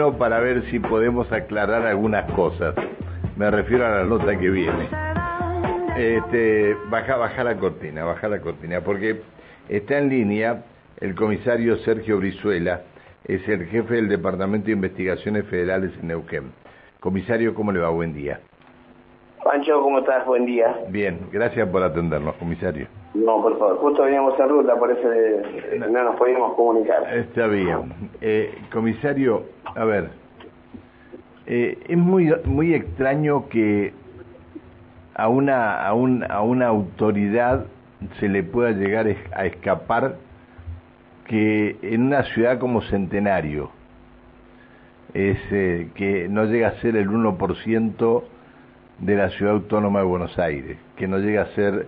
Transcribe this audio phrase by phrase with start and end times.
[0.00, 2.74] bueno para ver si podemos aclarar algunas cosas.
[3.36, 4.88] Me refiero a la nota que viene.
[5.94, 9.20] Este, baja, baja la cortina, baja la cortina, porque
[9.68, 10.62] está en línea
[11.00, 12.80] el comisario Sergio Brizuela,
[13.26, 16.52] es el jefe del Departamento de Investigaciones Federales en Neuquén.
[17.00, 17.90] Comisario, ¿cómo le va?
[17.90, 18.40] Buen día.
[19.44, 20.24] Pancho, ¿cómo estás?
[20.24, 20.78] Buen día.
[20.88, 22.86] Bien, gracias por atendernos, comisario.
[23.12, 27.02] No, por favor, justo veníamos en ruta, por eso eh, no nos podíamos comunicar.
[27.14, 28.09] Está bien.
[28.22, 30.10] Eh, comisario, a ver,
[31.46, 33.94] eh, es muy, muy extraño que
[35.14, 37.64] a una, a, un, a una autoridad
[38.18, 40.16] se le pueda llegar a escapar
[41.26, 43.70] que en una ciudad como Centenario,
[45.14, 45.38] es
[45.94, 48.22] que no llega a ser el 1%
[48.98, 51.86] de la ciudad autónoma de Buenos Aires, que no llega a ser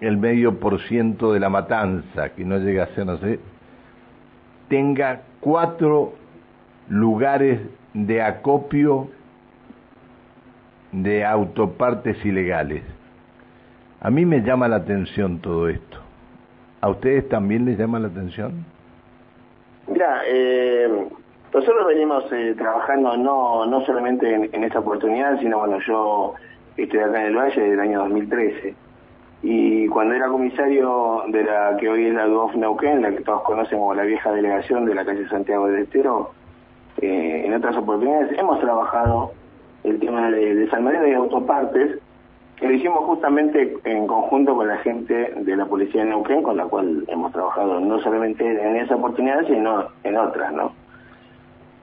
[0.00, 3.40] el medio por ciento de la matanza, que no llega a ser, no sé,
[4.68, 6.12] tenga cuatro
[6.88, 7.60] lugares
[7.94, 9.08] de acopio
[10.92, 12.82] de autopartes ilegales.
[14.00, 15.98] A mí me llama la atención todo esto.
[16.80, 18.64] ¿A ustedes también les llama la atención?
[19.88, 20.88] Mira, eh,
[21.52, 26.34] nosotros venimos eh, trabajando no, no solamente en, esta oportunidad, sino bueno, yo
[26.76, 28.74] estoy acá en el Valle desde el año 2013.
[29.42, 33.42] Y cuando era comisario de la que hoy es la DUOF Neuquén, la que todos
[33.42, 36.30] conocen como la vieja delegación de la calle Santiago del Estero,
[37.00, 39.32] eh, en otras oportunidades hemos trabajado
[39.84, 41.98] el tema de desarmadero y autopartes,
[42.56, 46.56] que lo hicimos justamente en conjunto con la gente de la Policía de Neuquén, con
[46.56, 50.72] la cual hemos trabajado no solamente en esa oportunidad, sino en otras, ¿no?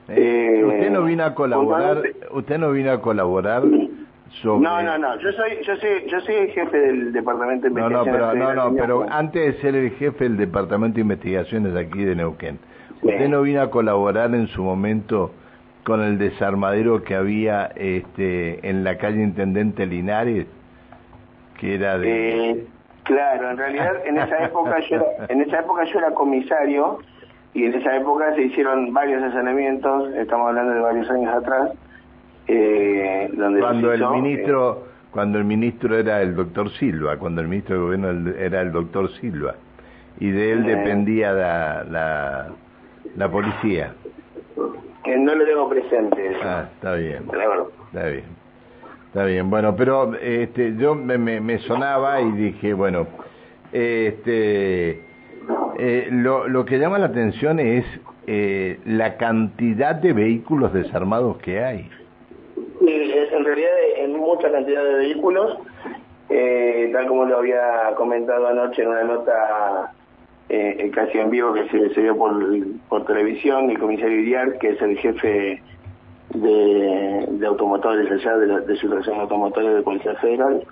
[0.09, 2.01] Eh, usted no vino a colaborar,
[2.31, 3.63] usted no vino a colaborar
[4.41, 4.63] sobre...
[4.63, 8.19] No, no, no, yo soy, yo soy, yo soy el jefe del departamento de investigaciones.
[8.19, 11.75] No, no, pero, no, no, pero antes de ser el jefe del departamento de investigaciones
[11.75, 12.59] aquí de Neuquén,
[13.01, 15.31] usted no vino a colaborar en su momento
[15.83, 20.47] con el desarmadero que había este, en la calle Intendente Linares,
[21.59, 22.51] que era de...
[22.51, 22.67] Eh,
[23.03, 26.99] claro, en realidad en esa época yo en esa época yo era comisario
[27.53, 31.71] y en esa época se hicieron varios allanamientos, estamos hablando de varios años atrás,
[32.47, 37.47] eh, donde cuando el ministro eh, cuando el ministro era el doctor Silva, cuando el
[37.47, 39.55] ministro de gobierno era el doctor Silva
[40.19, 40.75] y de él eh.
[40.75, 42.47] dependía la, la,
[43.15, 43.93] la policía.
[45.03, 46.35] Que no lo tengo presente.
[46.43, 47.23] Ah, está bien.
[47.23, 48.23] Está bien.
[49.07, 49.49] Está bien.
[49.49, 53.05] Bueno, pero este yo me, me, me sonaba y dije, bueno,
[53.71, 55.03] este
[55.77, 57.85] eh, lo, lo que llama la atención es
[58.27, 61.89] eh, la cantidad de vehículos desarmados que hay.
[63.33, 65.57] En realidad en mucha cantidad de vehículos,
[66.29, 69.93] eh, tal como lo había comentado anoche en una nota
[70.49, 74.81] eh, casi en vivo que se, se vio por, televisión, el comisario Iriar, que es
[74.81, 75.61] el jefe
[76.33, 80.65] de, automotores allá, de, la, de su de automotores de Policía Federal,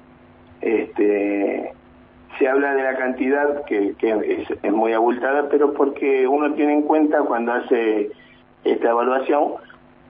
[0.61, 1.73] este,
[2.38, 7.21] se habla de la cantidad que, es, muy abultada, pero porque uno tiene en cuenta
[7.21, 8.11] cuando hace
[8.63, 9.53] esta evaluación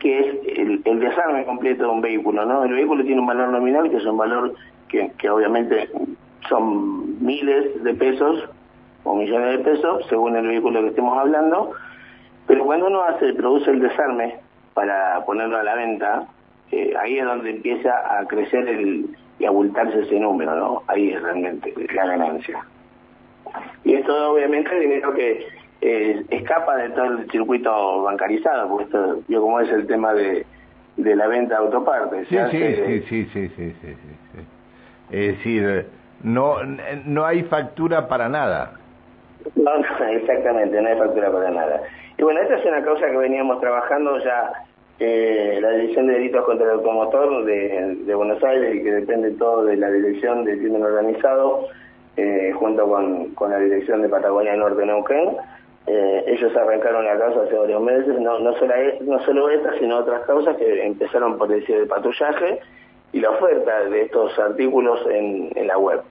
[0.02, 2.64] que es el, desarme completo de un vehículo, ¿no?
[2.64, 4.54] El vehículo tiene un valor nominal, que es un valor
[4.90, 5.90] que, que obviamente
[6.50, 8.50] son miles de pesos
[9.04, 11.72] o millones de pesos, según el vehículo que estemos hablando,
[12.48, 14.36] pero cuando uno hace, produce el desarme
[14.74, 16.28] para ponerlo a la venta,
[16.72, 19.06] eh, ahí es donde empieza a crecer el,
[19.40, 20.84] y abultarse ese número, ¿no?
[20.88, 22.66] Ahí es realmente la ganancia.
[23.84, 25.46] Y esto obviamente es dinero que
[25.82, 30.46] eh, escapa de todo el circuito bancarizado, porque esto, yo como es el tema de,
[30.98, 32.28] de la venta de autopartes.
[32.28, 34.40] Sí, sí, sí, sí, sí, sí, sí,
[35.10, 35.88] Es decir,
[36.24, 36.58] no,
[37.06, 38.74] no hay factura para nada.
[39.56, 41.82] No, no, exactamente, no hay factura para nada.
[42.18, 44.52] Y bueno, esta es una causa que veníamos trabajando ya
[45.00, 49.66] eh, la Dirección de Delitos contra el Automotor de, Buenos Aires y que depende todo
[49.66, 51.68] de la Dirección de Crimen Organizado,
[52.18, 55.38] eh, junto con, con, la Dirección de Patagonia Norte Neuquén.
[55.94, 59.98] Eh, ellos arrancaron la causa hace varios meses, no, no, solo, no solo esta, sino
[59.98, 62.62] otras causas que empezaron por decir el patrullaje
[63.12, 66.02] y la oferta de estos artículos en, en la web.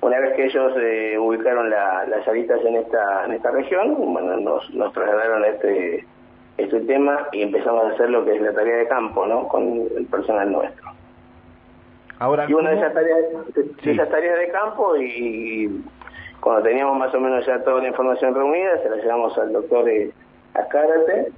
[0.00, 4.68] Una vez que ellos eh, ubicaron las aristas en esta, en esta región, bueno, nos,
[4.74, 6.04] nos trasladaron a este
[6.56, 9.46] este tema y empezamos a hacer lo que es la tarea de campo, ¿no?
[9.48, 10.90] Con el personal nuestro.
[12.18, 13.18] Ahora, y una de esas tareas,
[13.54, 15.82] de, esas tareas de campo y,
[16.44, 19.88] cuando teníamos más o menos ya toda la información reunida, se la llevamos al doctor
[19.88, 20.10] eh,
[20.52, 21.32] Azcárate,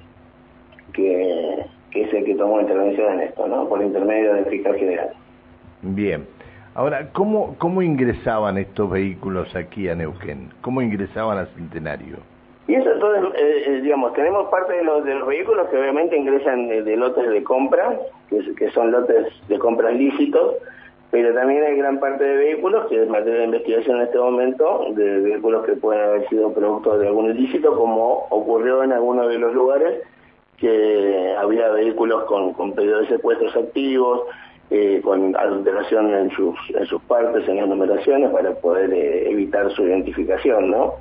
[0.93, 3.69] que, que es el que tomó intervención en esto, ¿no?
[3.69, 5.11] Por intermedio del fiscal general.
[5.83, 6.27] Bien.
[6.75, 10.51] Ahora, ¿cómo, ¿cómo ingresaban estos vehículos aquí a Neuquén?
[10.61, 12.17] ¿Cómo ingresaban a Centenario?
[12.67, 16.17] Y eso todo, eh, eh, digamos, tenemos parte de los, de los vehículos que obviamente
[16.17, 17.97] ingresan de, lotes de compra,
[18.29, 20.57] que, que, son lotes de compra lícitos,
[21.11, 24.87] pero también hay gran parte de vehículos, que es materia de investigación en este momento,
[24.95, 29.39] de vehículos que pueden haber sido producto de algún ilícito, como ocurrió en algunos de
[29.39, 30.03] los lugares,
[30.57, 34.23] que había vehículos con, con pedido de secuestros activos,
[34.71, 39.71] eh, con alteración en sus, en sus partes, en las numeraciones, para poder eh, evitar
[39.71, 40.95] su identificación, ¿no?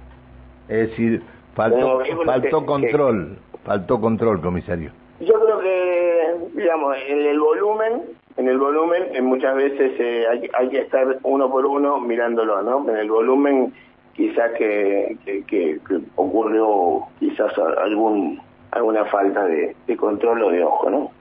[0.68, 1.24] Es decir,
[1.56, 4.92] faltó, faltó control, faltó control, comisario.
[5.20, 8.02] Yo creo que, digamos, en el volumen,
[8.38, 12.62] en el volumen eh, muchas veces eh, hay, hay, que estar uno por uno mirándolo,
[12.62, 12.90] ¿no?
[12.90, 13.74] En el volumen
[14.14, 15.18] quizás que,
[15.48, 15.80] que,
[16.16, 18.42] ocurrió quizás algún
[18.72, 21.12] alguna falta de, de control o de ojo, ¿no?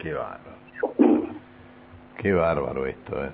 [0.00, 0.56] Qué bárbaro.
[2.18, 3.30] Qué bárbaro esto, ¿eh?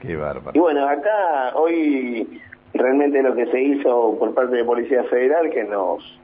[0.00, 0.52] Qué bárbaro.
[0.54, 2.40] Y bueno, acá hoy
[2.72, 6.18] realmente lo que se hizo por parte de Policía Federal, que nos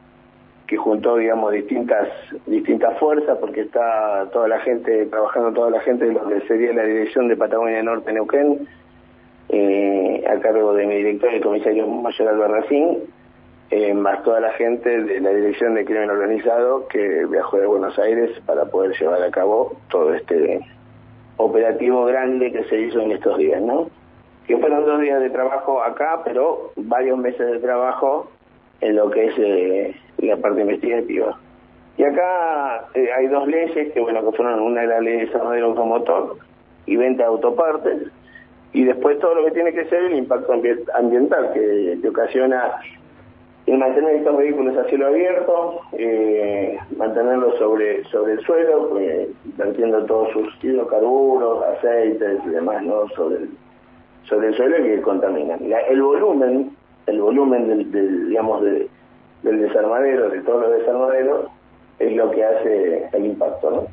[0.71, 2.07] que juntó, digamos, distintas
[2.47, 6.73] distintas fuerzas, porque está toda la gente, trabajando toda la gente de lo que sería
[6.73, 8.69] la dirección de Patagonia Norte Neuquén,
[9.49, 12.99] eh, a cargo de mi director, el comisario mayor Albarracín,
[13.73, 17.99] eh, más toda la gente de la Dirección de Crimen Organizado que viajó de Buenos
[17.99, 20.61] Aires para poder llevar a cabo todo este
[21.37, 23.91] operativo grande que se hizo en estos días, ¿no?
[24.47, 28.31] Que fueron dos días de trabajo acá, pero varios meses de trabajo
[28.81, 31.39] en lo que es eh, la parte investigativa.
[31.97, 35.27] Y acá eh, hay dos leyes que, bueno, que fueron una de la ley de
[35.27, 36.39] desarrollo automotor
[36.87, 38.09] y venta de autopartes,
[38.73, 40.53] y después todo lo que tiene que ser el impacto
[40.95, 42.81] ambiental que, que ocasiona
[43.67, 50.05] el mantener estos vehículos a cielo abierto, eh, mantenerlos sobre sobre el suelo, pues, vertiendo
[50.07, 53.09] todos sus hidrocarburos, aceites y demás, ¿no?
[53.11, 53.51] Sobre el,
[54.25, 55.61] sobre el suelo que contaminan.
[55.63, 56.77] el volumen,
[57.11, 61.47] el volumen del, digamos del desarmadero, de todos los desarmaderos,
[61.99, 63.87] es lo que hace el impacto, ¿no?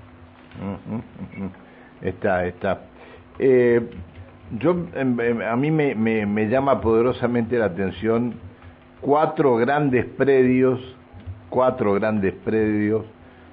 [2.01, 2.81] Está, está.
[3.39, 3.81] Eh,
[4.59, 8.35] yo, em, em, a mí me, me, me llama poderosamente la atención
[9.01, 10.79] cuatro grandes predios,
[11.49, 13.05] cuatro grandes predios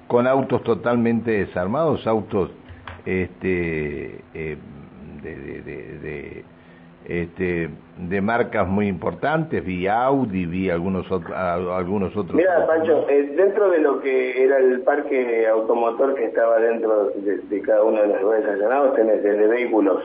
[0.07, 2.51] con autos totalmente desarmados, autos
[3.05, 4.57] este, eh,
[5.21, 6.43] de, de,
[7.07, 12.35] este, de marcas muy importantes, vi Audi, vi algunos, otros algunos otros.
[12.35, 17.61] Mira, Pancho, eh, dentro de lo que era el parque automotor que estaba dentro de,
[17.61, 20.03] cada uno de los lugares allanados, tenés desde vehículos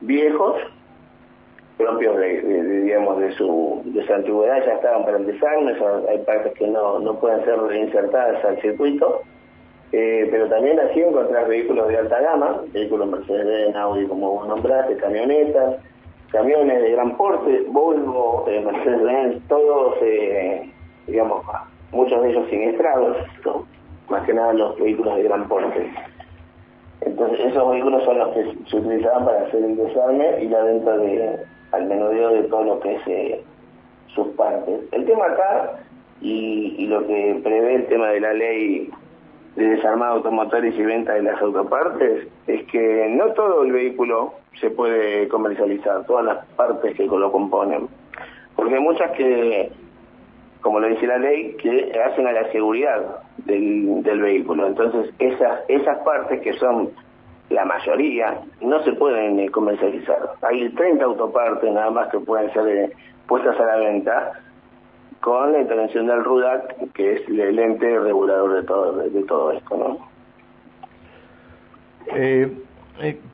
[0.00, 0.56] viejos,
[1.76, 5.74] propios de, digamos de su de su antigüedad ya estaban para el desarme,
[6.08, 9.22] hay partes que no, no pueden ser reinsertadas al circuito,
[9.92, 14.96] eh, pero también así encontrar vehículos de alta gama, vehículos Mercedes, Audi como vos nombraste,
[14.96, 15.76] camionetas,
[16.32, 20.70] camiones de gran porte, Volvo, eh, Mercedes-Benz, todos, eh,
[21.06, 21.44] digamos,
[21.92, 23.16] muchos de ellos siniestrados,
[24.08, 25.92] más que nada los vehículos de gran porte.
[27.02, 30.96] Entonces esos vehículos son los que se utilizaban para hacer el desarme y la venta
[30.96, 31.36] de,
[31.72, 33.42] al menudeo de todo lo que es eh,
[34.14, 34.80] sus partes.
[34.92, 35.80] El tema acá,
[36.20, 38.90] y, lo que prevé el tema de la ley
[39.56, 44.70] de desarmado automotores y venta de las autopartes, es que no todo el vehículo se
[44.70, 47.88] puede comercializar, todas las partes que lo componen.
[48.56, 49.70] Porque hay muchas que,
[50.60, 54.66] como lo dice la ley, que hacen a la seguridad del, del vehículo.
[54.66, 56.90] Entonces, esas, esas partes que son
[57.52, 60.30] la mayoría, no se pueden eh, comercializar.
[60.42, 62.92] Hay 30 autopartes nada más que pueden ser eh,
[63.26, 64.32] puestas a la venta
[65.22, 69.76] con la intervención del RUDAC, que es el ente regulador de todo, de, todo esto,
[69.76, 69.98] ¿no?
[72.14, 72.52] Eh,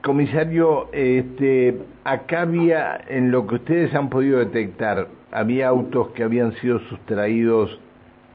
[0.05, 6.53] comisario, este, acá había, en lo que ustedes han podido detectar, había autos que habían
[6.57, 7.81] sido sustraídos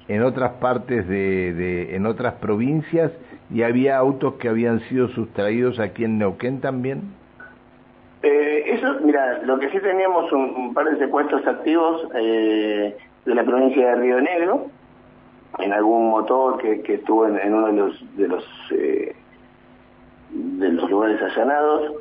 [0.10, 3.12] en otras partes de, de en otras provincias
[3.54, 7.14] ¿Y había autos que habían sido sustraídos aquí en Neuquén también?
[8.24, 13.44] Eh, eso, mira, lo que sí teníamos un, par de secuestros activos eh, de la
[13.44, 14.68] provincia de Río Negro,
[15.60, 19.14] en algún motor que, estuvo en, uno de los de los eh,
[20.32, 21.94] lugares allanados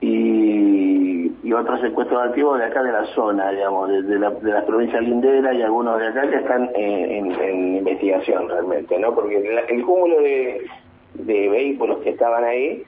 [0.00, 5.00] y, otros secuestros activos de acá de la zona, digamos, de, la, de la provincia
[5.02, 9.14] lindera y algunos de acá que están en, investigación realmente, ¿no?
[9.14, 9.36] Porque
[9.68, 10.66] el cúmulo de,
[11.14, 12.82] de vehículos que estaban ahí,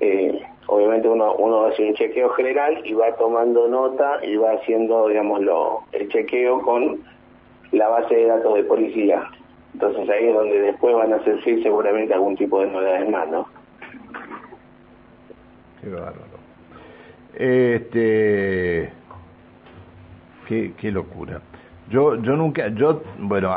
[0.00, 5.08] eh, obviamente uno, uno hace un chequeo general y va tomando nota y va haciendo,
[5.08, 7.00] digamos, lo, el chequeo con
[7.72, 9.28] la base de datos de policía.
[9.72, 13.46] Entonces ahí es donde después van a sí seguramente algún tipo de novedades más, ¿no?
[15.80, 16.38] Qué bárbaro.
[17.34, 18.92] Este,
[20.48, 21.40] qué, qué locura.
[21.90, 23.54] Yo, yo nunca, yo, bueno,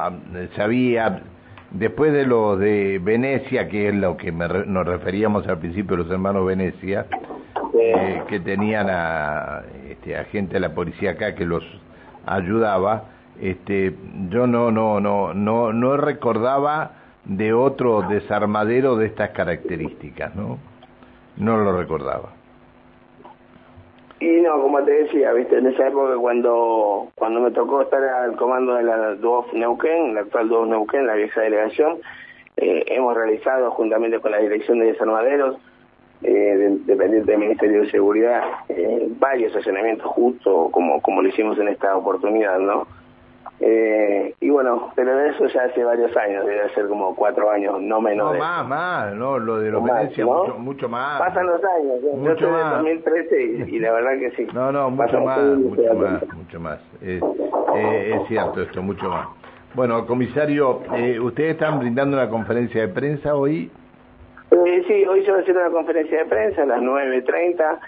[0.55, 1.23] sabía,
[1.71, 6.45] después de lo de Venecia, que es lo que nos referíamos al principio, los hermanos
[6.45, 7.07] Venecia,
[7.79, 11.63] eh, que tenían a, este, a gente de la policía acá que los
[12.25, 13.05] ayudaba,
[13.39, 13.95] este,
[14.29, 16.91] yo no, no, no, no, no recordaba
[17.25, 20.57] de otro desarmadero de estas características, ¿no?
[21.37, 22.40] No lo recordaba.
[24.21, 28.35] Y no, como te decía, viste, en esa época cuando cuando me tocó estar al
[28.35, 31.97] comando de la DUOF Neuquén, la actual DUOF Neuquén, la vieja delegación,
[32.57, 35.57] eh, hemos realizado juntamente con la Dirección de Desarmaderos,
[36.21, 41.69] eh, dependiente del Ministerio de Seguridad, eh, varios allanamientos justo como, como lo hicimos en
[41.69, 42.85] esta oportunidad, ¿no?
[43.63, 47.79] Eh, y bueno, pero de eso ya hace varios años, debe ser como cuatro años,
[47.79, 48.33] no menos.
[48.33, 51.19] No, más, más, no, lo de los Venecia, mucho, mucho, más.
[51.19, 54.47] Pasan los años, mucho yo soy de 2013 y, la verdad que sí.
[54.51, 56.79] No, no, mucho más, mucho más, mucho más.
[57.01, 57.21] Es,
[57.75, 59.27] eh, es cierto esto, mucho más.
[59.75, 63.71] Bueno, comisario, eh, ¿ustedes están brindando una conferencia de prensa hoy?
[64.49, 67.79] Eh, sí, hoy se va a hacer una conferencia de prensa a las 9.30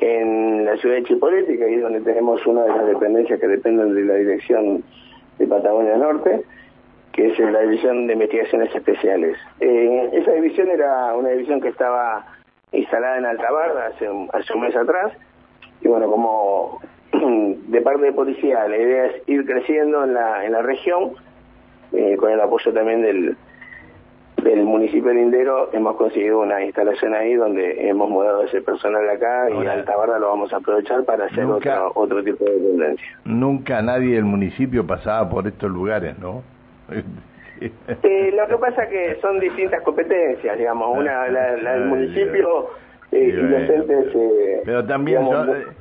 [0.00, 3.94] en la ciudad de Chipolete, ahí es donde tenemos una de las dependencias que dependen
[3.94, 4.84] de la dirección
[5.38, 6.42] de Patagonia Norte,
[7.12, 9.36] que es la División de Investigaciones Especiales.
[9.60, 12.26] Eh, esa división era una división que estaba
[12.72, 15.12] instalada en Altabarda hace un, hace un mes atrás,
[15.80, 16.80] y bueno, como
[17.12, 21.14] de parte de policía la idea es ir creciendo en la, en la región,
[21.92, 23.36] eh, con el apoyo también del,
[24.48, 29.66] del municipio lindero hemos conseguido una instalación ahí donde hemos mudado ese personal acá y
[29.66, 33.06] Altabarda lo vamos a aprovechar para hacer otro, otro tipo de dependencia.
[33.24, 36.42] Nunca nadie del municipio pasaba por estos lugares, ¿no?
[37.60, 42.70] eh, lo que pasa es que son distintas competencias, digamos, una la, del municipio
[43.12, 44.14] eh, y los entes...
[44.14, 45.26] Eh, Pero también,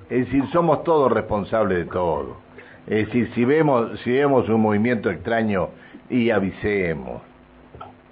[0.09, 2.37] es decir, somos todos responsables de todo.
[2.85, 5.69] Es decir, si vemos, si vemos un movimiento extraño
[6.09, 7.21] y avisemos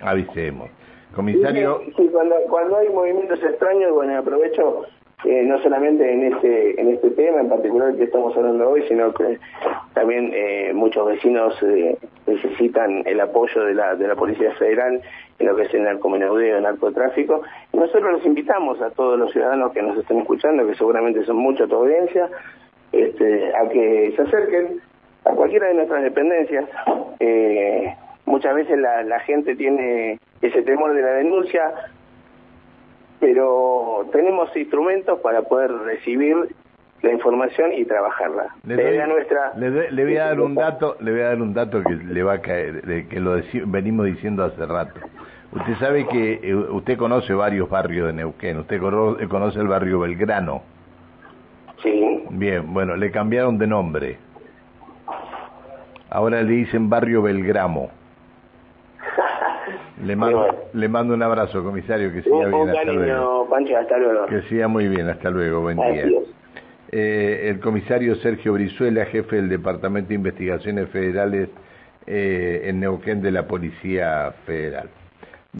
[0.01, 0.69] avisemos.
[1.15, 1.81] Comisario.
[1.95, 4.85] Sí, cuando, hay movimientos extraños, bueno, aprovecho
[5.23, 9.13] eh, no solamente en este en este tema en particular que estamos hablando hoy, sino
[9.13, 9.39] que
[9.93, 11.97] también eh, muchos vecinos eh,
[12.27, 15.01] necesitan el apoyo de la de la Policía Federal
[15.39, 17.41] en lo que es el narcomenudeo, el narcotráfico.
[17.71, 21.65] Nosotros los invitamos a todos los ciudadanos que nos estén escuchando, que seguramente son mucha
[21.65, 22.29] tu audiencia,
[22.91, 24.81] este, a que se acerquen
[25.23, 26.65] a cualquiera de nuestras dependencias.
[27.19, 31.71] Eh, muchas veces la, la gente tiene ese temor de la denuncia,
[33.19, 36.35] pero tenemos instrumentos para poder recibir
[37.01, 38.47] la información y trabajarla.
[38.63, 41.93] Le, nuestra, le, voy a dar un dato, le voy a dar un dato que
[41.93, 44.99] le va a caer, que lo venimos diciendo hace rato.
[45.51, 48.57] Usted sabe que eh, usted conoce varios barrios de Neuquén.
[48.59, 50.63] Usted conoce el barrio Belgrano.
[51.81, 52.23] Sí.
[52.31, 54.17] Bien, bueno, le cambiaron de nombre.
[56.09, 57.89] Ahora le dicen barrio Belgramo.
[60.05, 62.69] Le mando, le mando un abrazo, comisario, que siga bien.
[62.69, 63.47] hasta luego.
[63.79, 64.25] hasta luego.
[64.27, 66.05] Que siga muy bien, hasta luego, buen día.
[66.91, 71.49] Eh, el comisario Sergio Brizuela, jefe del Departamento de Investigaciones Federales
[72.05, 74.89] eh, en Neuquén de la Policía Federal.